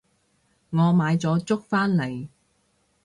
[0.71, 2.27] 我買咗粥返嚟